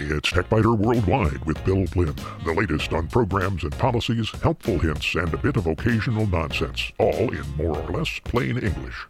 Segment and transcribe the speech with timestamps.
[0.00, 2.14] It's TechByter Worldwide with Bill Blinn.
[2.44, 7.32] The latest on programs and policies, helpful hints, and a bit of occasional nonsense, all
[7.32, 9.08] in more or less plain English.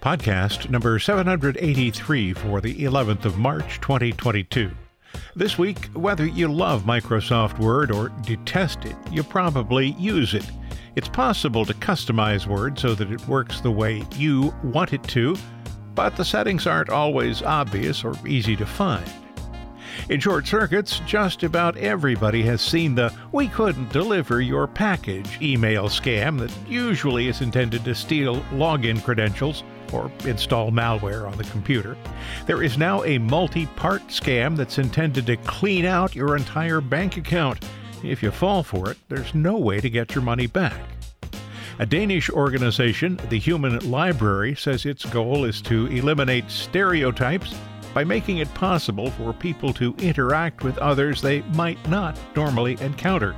[0.00, 4.72] Podcast number 783 for the 11th of March 2022.
[5.36, 10.50] This week, whether you love Microsoft Word or detest it, you probably use it.
[10.96, 15.36] It's possible to customize Word so that it works the way you want it to,
[15.94, 19.10] but the settings aren't always obvious or easy to find.
[20.08, 25.84] In short circuits, just about everybody has seen the we couldn't deliver your package email
[25.84, 29.62] scam that usually is intended to steal login credentials
[29.92, 31.96] or install malware on the computer.
[32.46, 37.16] There is now a multi part scam that's intended to clean out your entire bank
[37.16, 37.64] account
[38.04, 40.78] if you fall for it, there's no way to get your money back.
[41.80, 47.52] A Danish organization, the Human Library, says its goal is to eliminate stereotypes
[47.92, 53.34] by making it possible for people to interact with others they might not normally encounter.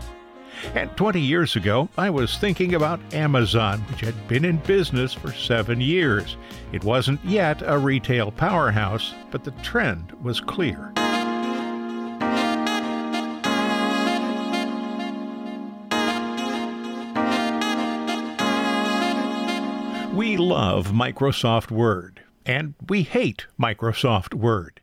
[0.75, 5.33] And 20 years ago, I was thinking about Amazon, which had been in business for
[5.33, 6.37] seven years.
[6.73, 10.93] It wasn't yet a retail powerhouse, but the trend was clear.
[20.37, 24.83] We love Microsoft Word, and we hate Microsoft Word.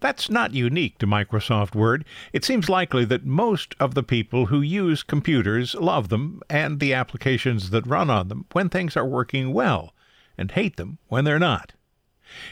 [0.00, 2.06] That's not unique to Microsoft Word.
[2.32, 6.94] It seems likely that most of the people who use computers love them and the
[6.94, 9.92] applications that run on them when things are working well,
[10.38, 11.74] and hate them when they're not.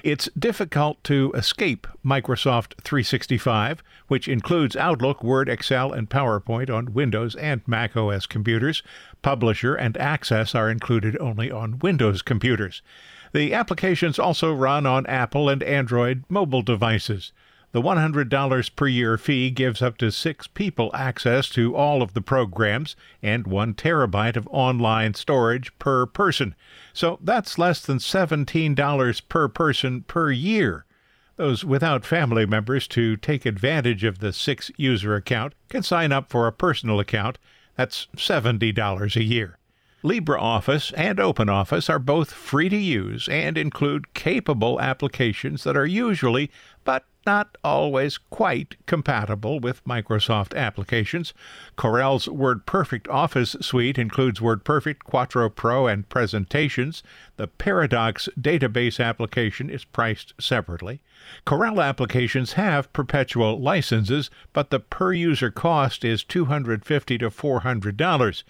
[0.02, 7.34] It's difficult to escape Microsoft 365, which includes Outlook, Word, Excel, and PowerPoint on Windows
[7.36, 8.82] and Mac OS computers.
[9.22, 12.82] Publisher and Access are included only on Windows computers.
[13.32, 17.32] The applications also run on Apple and Android mobile devices.
[17.72, 22.20] The $100 per year fee gives up to six people access to all of the
[22.20, 26.54] programs and one terabyte of online storage per person.
[26.92, 30.84] So that's less than $17 per person per year.
[31.36, 36.28] Those without family members to take advantage of the six user account can sign up
[36.28, 37.38] for a personal account.
[37.76, 39.58] That's $70 a year.
[40.04, 46.50] LibreOffice and OpenOffice are both free to use and include capable applications that are usually,
[46.82, 51.32] but not always quite compatible with Microsoft applications.
[51.78, 57.04] Corel's WordPerfect Office suite includes WordPerfect, Quattro Pro, and Presentations.
[57.36, 61.00] The Paradox database application is priced separately.
[61.46, 68.42] Corel applications have perpetual licenses, but the per user cost is 250 to $400.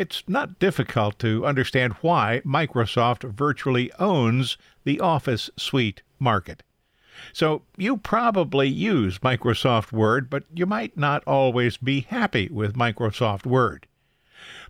[0.00, 6.62] It's not difficult to understand why Microsoft virtually owns the Office suite market.
[7.34, 13.44] So you probably use Microsoft Word, but you might not always be happy with Microsoft
[13.44, 13.86] Word.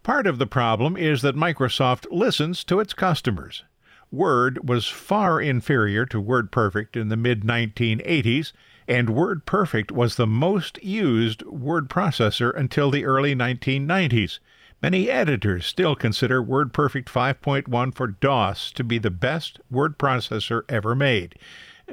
[0.03, 3.63] Part of the problem is that Microsoft listens to its customers.
[4.11, 8.51] Word was far inferior to WordPerfect in the mid 1980s,
[8.89, 14.41] and WordPerfect was the most used word processor until the early 1990s.
[14.83, 20.95] Many editors still consider WordPerfect 5.1 for DOS to be the best word processor ever
[20.95, 21.35] made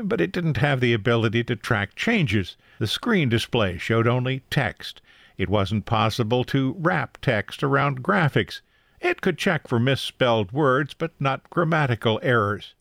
[0.03, 2.57] but it didn't have the ability to track changes.
[2.79, 5.01] The screen display showed only text.
[5.37, 8.61] It wasn't possible to wrap text around graphics.
[8.99, 12.73] It could check for misspelled words, but not grammatical errors.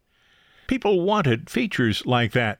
[0.66, 2.58] People wanted features like that.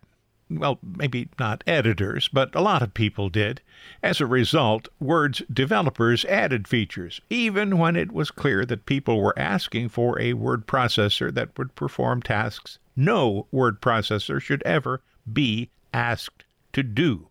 [0.49, 3.61] Well, maybe not editors, but a lot of people did.
[4.03, 9.39] As a result, Word's developers added features, even when it was clear that people were
[9.39, 15.71] asking for a word processor that would perform tasks no word processor should ever be
[15.93, 17.29] asked to do.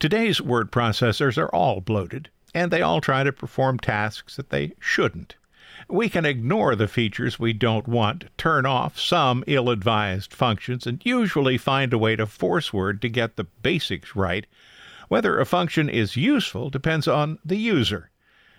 [0.00, 4.72] Today's word processors are all bloated, and they all try to perform tasks that they
[4.80, 5.36] shouldn't.
[5.88, 11.00] We can ignore the features we don't want, turn off some ill advised functions, and
[11.04, 14.46] usually find a way to force Word to get the basics right.
[15.08, 18.10] Whether a function is useful depends on the user.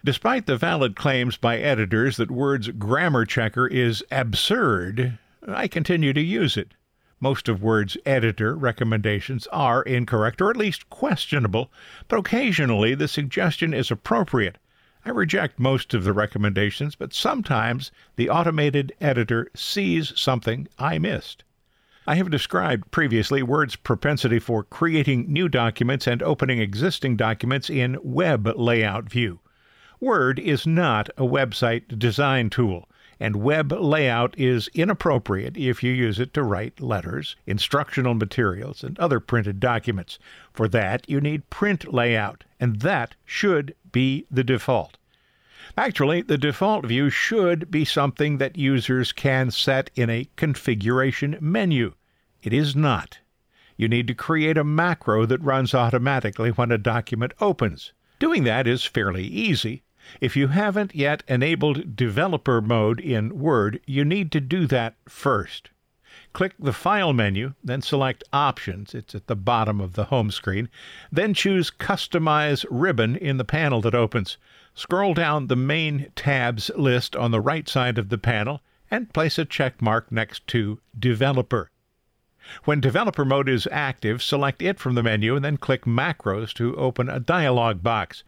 [0.03, 6.21] Despite the valid claims by editors that Word's grammar checker is absurd, I continue to
[6.21, 6.74] use it.
[7.19, 11.71] Most of Word's editor recommendations are incorrect or at least questionable,
[12.07, 14.57] but occasionally the suggestion is appropriate.
[15.03, 21.44] I reject most of the recommendations, but sometimes the automated editor sees something I missed.
[22.07, 27.98] I have described previously Word's propensity for creating new documents and opening existing documents in
[28.03, 29.39] Web Layout View.
[30.00, 32.88] Word is not a website design tool.
[33.21, 38.98] and web layout is inappropriate if you use it to write letters, instructional materials, and
[38.98, 40.18] other printed documents.
[40.51, 44.97] For that, you need print layout, and that should be the default.
[45.77, 51.93] Actually, the default view should be something that users can set in a configuration menu.
[52.43, 53.19] It is not.
[53.77, 57.93] You need to create a macro that runs automatically when a document opens.
[58.19, 59.81] Doing that is fairly easy.
[60.19, 65.69] If you haven't yet enabled developer mode in Word, you need to do that first.
[66.33, 68.95] Click the File menu, then select Options.
[68.95, 70.69] It's at the bottom of the home screen.
[71.11, 74.37] Then choose Customize ribbon in the panel that opens.
[74.73, 79.37] Scroll down the Main tabs list on the right side of the panel and place
[79.37, 81.69] a check mark next to Developer.
[82.63, 86.75] When developer mode is active, select it from the menu and then click Macros to
[86.75, 88.23] open a dialog box.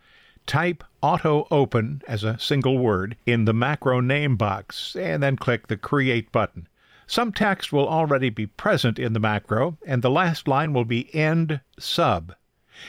[0.46, 5.68] Type Auto Open as a single word in the macro name box and then click
[5.68, 6.68] the Create button.
[7.14, 11.14] Some text will already be present in the macro, and the last line will be
[11.14, 12.34] End Sub.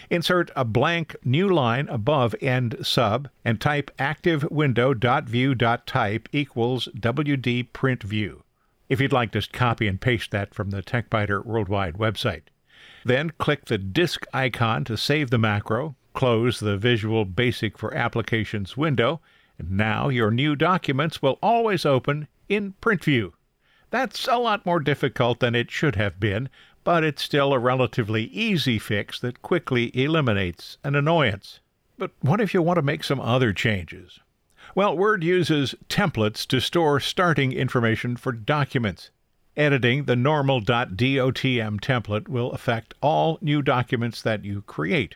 [0.09, 8.03] Insert a blank new line above End Sub and type active window.view.type equals WD print
[8.03, 8.43] view.
[8.88, 12.44] If you'd like to copy and paste that from the TechByter Worldwide website.
[13.05, 18.75] Then click the disk icon to save the macro, Close the Visual Basic for Applications
[18.75, 19.21] window,
[19.59, 23.35] and now your new documents will always open in Print View.
[23.94, 26.49] That's a lot more difficult than it should have been,
[26.82, 31.61] but it's still a relatively easy fix that quickly eliminates an annoyance.
[31.96, 34.19] But what if you want to make some other changes?
[34.75, 39.12] Well, Word uses templates to store starting information for documents.
[39.56, 45.14] Editing the normal.dotm template will affect all new documents that you create.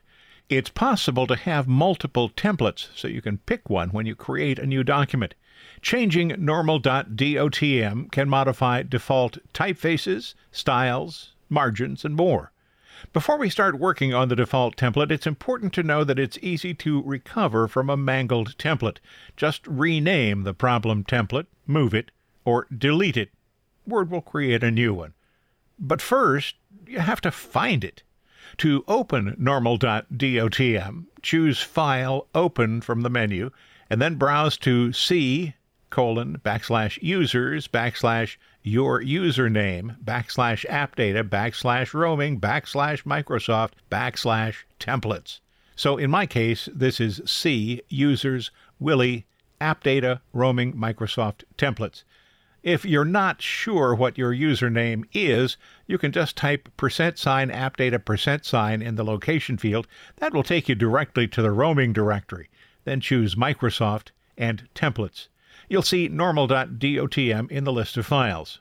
[0.48, 4.66] It's possible to have multiple templates, so you can pick one when you create a
[4.66, 5.34] new document.
[5.80, 12.52] Changing normal.dotm can modify default typefaces, styles, margins, and more.
[13.12, 16.74] Before we start working on the default template, it's important to know that it's easy
[16.74, 18.98] to recover from a mangled template.
[19.36, 22.10] Just rename the problem template, move it,
[22.44, 23.30] or delete it.
[23.86, 25.14] Word will create a new one.
[25.78, 26.56] But first,
[26.86, 28.02] you have to find it.
[28.58, 33.50] To open normal.dotm, choose File, Open from the menu,
[33.90, 35.54] and then browse to C
[35.90, 45.40] colon backslash users backslash your username backslash appdata backslash roaming backslash Microsoft backslash templates.
[45.76, 49.26] So in my case, this is C users Willie
[49.60, 52.02] appdata roaming Microsoft templates.
[52.62, 55.56] If you're not sure what your username is,
[55.86, 59.86] you can just type percent sign appdata percent sign in the location field.
[60.16, 62.50] That will take you directly to the roaming directory.
[62.84, 65.28] Then choose Microsoft and Templates.
[65.68, 68.60] You'll see normal.dotm in the list of files.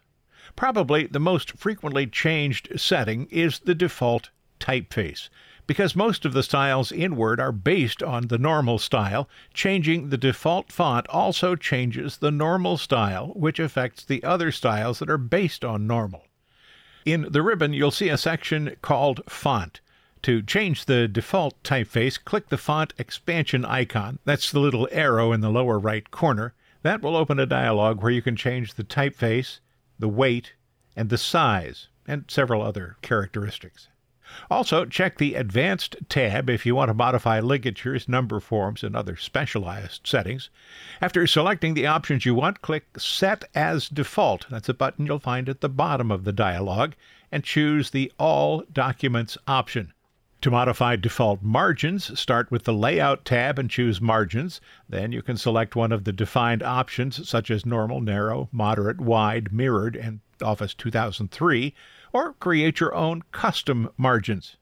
[0.55, 4.29] Probably the most frequently changed setting is the default
[4.59, 5.29] typeface.
[5.67, 10.17] Because most of the styles in Word are based on the normal style, changing the
[10.17, 15.65] default font also changes the normal style, which affects the other styles that are based
[15.65, 16.25] on normal.
[17.05, 19.81] In the ribbon, you'll see a section called Font.
[20.23, 24.19] To change the default typeface, click the font expansion icon.
[24.25, 26.53] That's the little arrow in the lower right corner.
[26.81, 29.59] That will open a dialog where you can change the typeface,
[29.99, 30.53] the weight,
[30.95, 33.87] and the size, and several other characteristics.
[34.51, 39.15] Also, check the Advanced tab if you want to modify ligatures, number forms, and other
[39.15, 40.49] specialized settings.
[40.99, 44.45] After selecting the options you want, click Set as Default.
[44.49, 46.93] That's a button you'll find at the bottom of the dialog,
[47.31, 49.93] and choose the All Documents option.
[50.41, 54.61] To modify default margins, start with the Layout tab and choose Margins.
[54.87, 59.51] Then you can select one of the defined options such as normal, narrow, moderate, wide,
[59.51, 61.73] mirrored, and Office 2003
[62.13, 64.57] or create your own custom margins.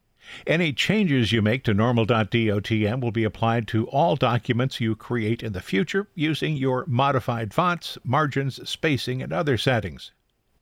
[0.48, 5.54] Any changes you make to normal.dotm will be applied to all documents you create in
[5.54, 10.12] the future using your modified fonts, margins, spacing, and other settings.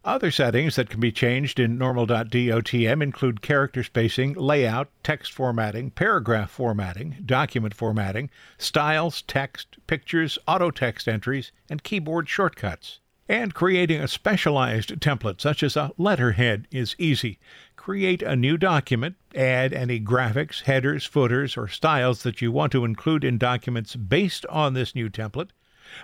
[0.06, 6.52] Other settings that can be changed in normal.dotm include character spacing, layout, text formatting, paragraph
[6.52, 13.00] formatting, document formatting, styles, text, pictures, auto text entries, and keyboard shortcuts.
[13.30, 17.40] And creating a specialized template, such as a letterhead, is easy.
[17.78, 22.84] Create a new document, add any graphics, headers, footers, or styles that you want to
[22.84, 25.52] include in documents based on this new template.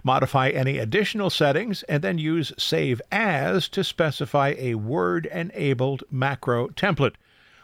[0.04, 6.68] Modify any additional settings, and then use Save As to specify a Word enabled macro
[6.70, 7.16] template.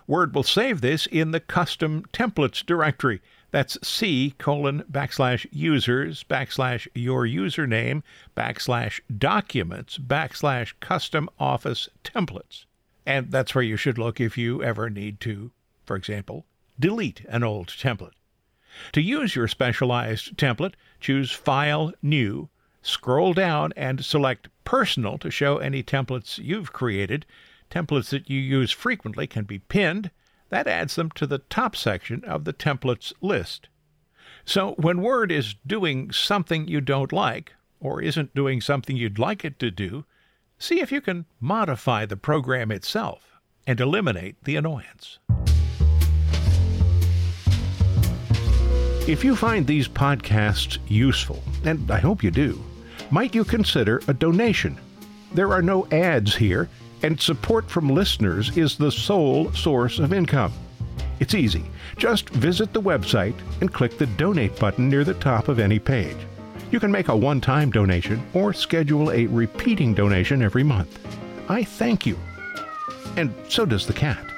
[0.08, 3.22] Word will save this in the Custom Templates directory.
[3.51, 8.03] That's C colon backslash users backslash your username
[8.36, 12.65] backslash documents backslash custom office templates.
[13.05, 15.51] And that's where you should look if you ever need to,
[15.86, 16.46] for example,
[16.79, 18.12] delete an old template.
[18.94, 22.50] To use your specialized template, choose File, New,
[22.82, 27.25] scroll down and select Personal to show any templates you've created.
[27.70, 30.10] Templates that you use frequently can be pinned.
[30.50, 33.67] That adds them to the top section of the templates list.
[34.44, 39.46] So when Word is doing something you don't like, or isn't doing something you'd like
[39.46, 40.05] it to do,
[40.58, 45.20] see if you can modify the program itself and eliminate the annoyance.
[49.07, 52.59] If you find these podcasts useful, and I hope you do,
[53.12, 54.79] might you consider a donation?
[55.31, 56.69] There are no ads here,
[57.03, 60.53] and support from listeners is the sole source of income.
[61.19, 61.65] It's easy.
[61.97, 66.17] Just visit the website and click the donate button near the top of any page.
[66.71, 70.97] You can make a one time donation or schedule a repeating donation every month.
[71.47, 72.17] I thank you.
[73.17, 74.34] And so does the cat.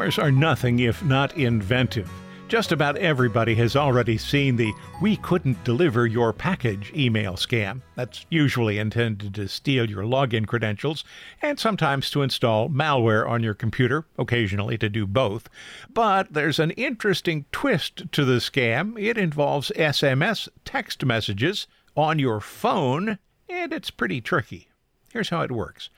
[0.00, 2.10] Scammers are nothing if not inventive.
[2.48, 7.82] Just about everybody has already seen the We Couldn't Deliver Your Package email scam.
[7.96, 11.04] That's usually intended to steal your login credentials
[11.42, 15.50] and sometimes to install malware on your computer, occasionally to do both.
[15.92, 18.98] But there's an interesting twist to the scam.
[18.98, 23.18] It involves SMS text messages on your phone,
[23.50, 24.69] and it's pretty tricky.
[25.12, 25.90] Here's how it works.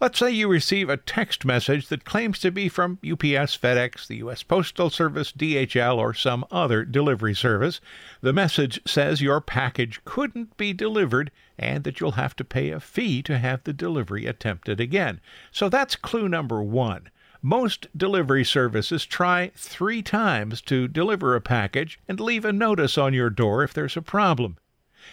[0.00, 4.16] Let's say you receive a text message that claims to be from UPS, FedEx, the
[4.16, 4.42] U.S.
[4.42, 7.80] Postal Service, DHL, or some other delivery service.
[8.22, 12.80] The message says your package couldn't be delivered and that you'll have to pay a
[12.80, 15.20] fee to have the delivery attempted again.
[15.52, 17.10] So that's clue number one.
[17.40, 23.14] Most delivery services try three times to deliver a package and leave a notice on
[23.14, 24.56] your door if there's a problem.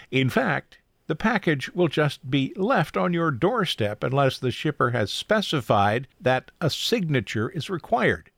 [0.09, 5.11] In fact, the package will just be left on your doorstep unless the shipper has
[5.11, 8.31] specified that a signature is required.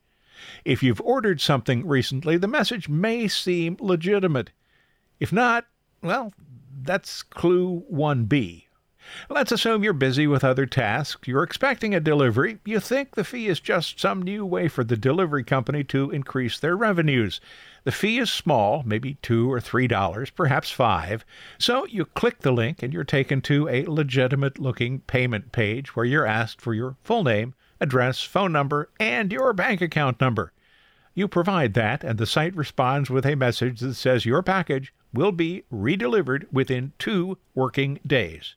[0.64, 4.50] If you've ordered something recently, the message may seem legitimate.
[5.18, 5.66] If not,
[6.02, 6.32] well,
[6.82, 8.65] that's clue 1B.
[9.28, 13.48] Let's assume you're busy with other tasks, you're expecting a delivery, you think the fee
[13.48, 17.40] is just some new way for the delivery company to increase their revenues.
[17.84, 21.24] The fee is small, maybe two or three dollars, perhaps five.
[21.58, 26.04] So you click the link and you're taken to a legitimate looking payment page where
[26.04, 30.52] you're asked for your full name, address, phone number, and your bank account number.
[31.14, 35.32] You provide that, and the site responds with a message that says your package will
[35.32, 38.56] be redelivered within two working days.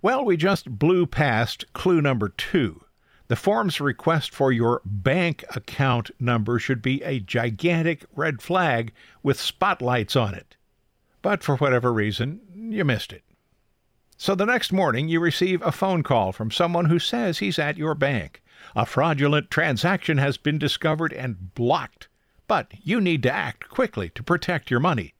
[0.00, 2.84] Well, we just blew past clue number two.
[3.26, 9.40] The form's request for your bank account number should be a gigantic red flag with
[9.40, 10.56] spotlights on it.
[11.20, 13.24] But for whatever reason, you missed it.
[14.16, 17.76] So the next morning, you receive a phone call from someone who says he's at
[17.76, 18.42] your bank.
[18.74, 22.08] A fraudulent transaction has been discovered and blocked.
[22.46, 25.14] But you need to act quickly to protect your money.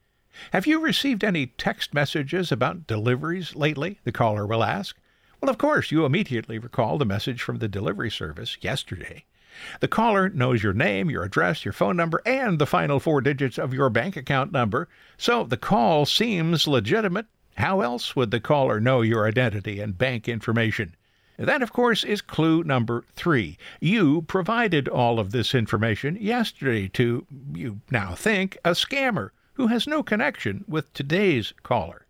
[0.53, 3.99] Have you received any text messages about deliveries lately?
[4.05, 4.97] The caller will ask.
[5.41, 9.25] Well, of course, you immediately recall the message from the delivery service yesterday.
[9.81, 13.59] The caller knows your name, your address, your phone number, and the final four digits
[13.59, 17.27] of your bank account number, so the call seems legitimate.
[17.57, 20.95] How else would the caller know your identity and bank information?
[21.37, 23.59] That, of course, is clue number three.
[23.81, 29.89] You provided all of this information yesterday to, you now think, a scammer who has
[29.89, 32.07] no connection with today's caller.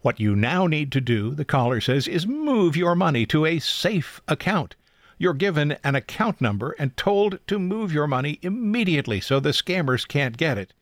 [0.00, 3.58] What you now need to do, the caller says, is move your money to a
[3.58, 4.76] safe account.
[5.18, 10.08] You're given an account number and told to move your money immediately so the scammers
[10.08, 10.72] can't get it.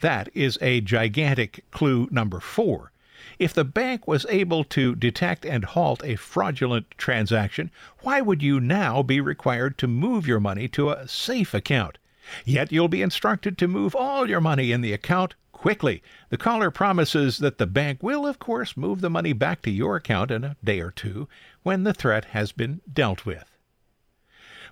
[0.00, 2.92] That is a gigantic clue number four.
[3.38, 8.58] If the bank was able to detect and halt a fraudulent transaction, why would you
[8.58, 11.98] now be required to move your money to a safe account?
[12.44, 16.02] Yet you'll be instructed to move all your money in the account quickly.
[16.28, 19.96] The caller promises that the bank will, of course, move the money back to your
[19.96, 21.28] account in a day or two
[21.62, 23.50] when the threat has been dealt with.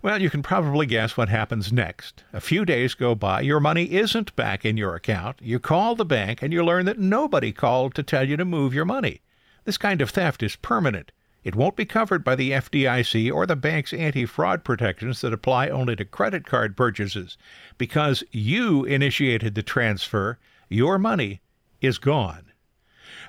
[0.03, 2.25] Well, you can probably guess what happens next.
[2.35, 5.39] A few days go by, your money isn't back in your account.
[5.41, 8.75] You call the bank and you learn that nobody called to tell you to move
[8.75, 9.23] your money.
[9.65, 11.11] This kind of theft is permanent.
[11.45, 15.69] It won't be covered by the FDIC or the bank's anti fraud protections that apply
[15.69, 17.37] only to credit card purchases.
[17.77, 20.39] Because you initiated the transfer,
[20.71, 21.43] your money
[21.83, 22.51] is gone.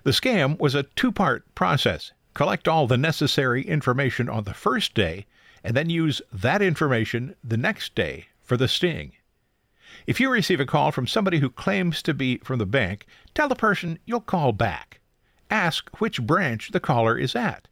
[0.04, 4.94] The scam was a two part process collect all the necessary information on the first
[4.94, 5.26] day,
[5.62, 9.12] and then use that information the next day for the sting.
[10.08, 13.50] If you receive a call from somebody who claims to be from the bank, tell
[13.50, 15.02] the person you'll call back.
[15.50, 17.68] Ask which branch the caller is at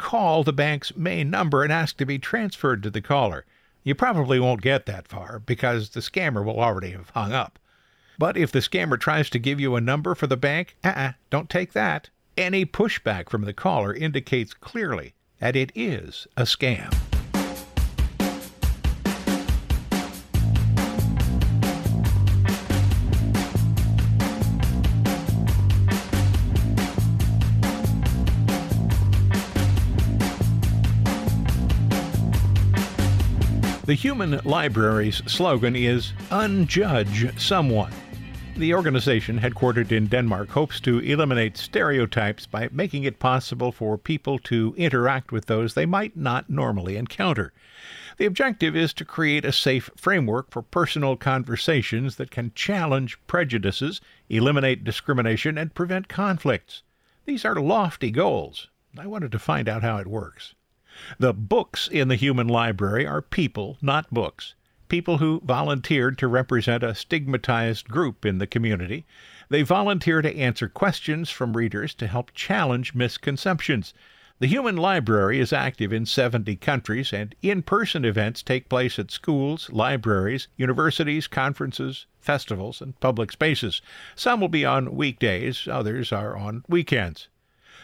[0.00, 3.44] call the bank's main number and ask to be transferred to the caller.
[3.82, 7.58] You probably won't get that far because the scammer will already have hung up.
[8.18, 11.48] But if the scammer tries to give you a number for the bank, uh-uh, don't
[11.48, 12.10] take that.
[12.36, 17.09] Any pushback from the caller indicates clearly that it is a scam.
[33.90, 37.92] The Human Library's slogan is Unjudge Someone.
[38.56, 44.38] The organization, headquartered in Denmark, hopes to eliminate stereotypes by making it possible for people
[44.44, 47.52] to interact with those they might not normally encounter.
[48.16, 54.00] The objective is to create a safe framework for personal conversations that can challenge prejudices,
[54.28, 56.84] eliminate discrimination, and prevent conflicts.
[57.24, 58.68] These are lofty goals.
[58.96, 60.54] I wanted to find out how it works.
[61.18, 64.54] The books in the human library are people, not books.
[64.88, 69.06] People who volunteered to represent a stigmatized group in the community.
[69.48, 73.94] They volunteer to answer questions from readers to help challenge misconceptions.
[74.40, 79.10] The Human Library is active in 70 countries, and in person events take place at
[79.10, 83.82] schools, libraries, universities, conferences, festivals, and public spaces.
[84.16, 87.28] Some will be on weekdays, others are on weekends.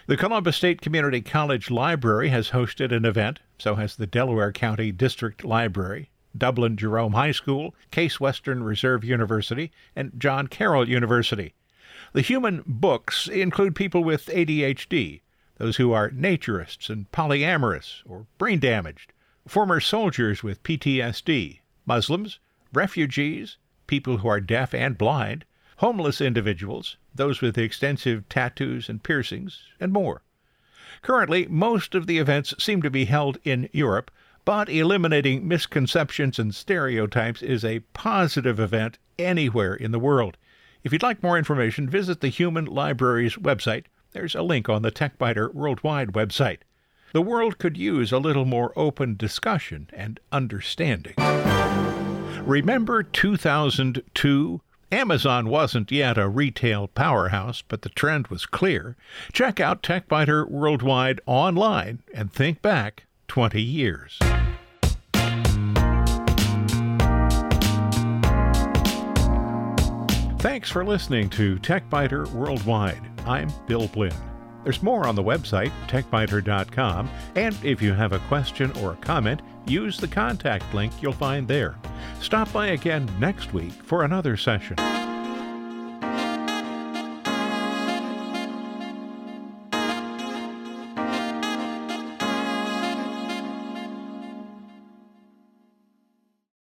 [0.09, 4.93] The Columbus State Community College Library has hosted an event, so has the Delaware County
[4.93, 11.55] District Library, Dublin Jerome High School, Case Western Reserve University, and John Carroll University.
[12.13, 15.23] The human books include people with ADHD,
[15.57, 19.13] those who are naturists and polyamorous or brain damaged,
[19.49, 22.39] former soldiers with PTSD, Muslims,
[22.73, 23.57] refugees,
[23.89, 25.45] people who are deaf and blind,
[25.77, 30.23] homeless individuals, those with extensive tattoos and piercings, and more.
[31.03, 34.11] Currently, most of the events seem to be held in Europe,
[34.45, 40.37] but eliminating misconceptions and stereotypes is a positive event anywhere in the world.
[40.85, 43.87] If you'd like more information, visit the Human Library's website.
[44.13, 46.59] There's a link on the TechByter Worldwide website.
[47.13, 51.15] The world could use a little more open discussion and understanding.
[52.45, 54.61] Remember 2002?
[54.93, 58.97] Amazon wasn't yet a retail powerhouse, but the trend was clear.
[59.33, 64.19] Check out TechByter Worldwide online and think back 20 years.
[70.39, 73.03] Thanks for listening to TechByter Worldwide.
[73.27, 74.15] I'm Bill Blinn.
[74.63, 79.43] There's more on the website, techbyter.com, and if you have a question or a comment,
[79.67, 81.77] use the contact link you'll find there.
[82.21, 84.77] Stop by again next week for another session.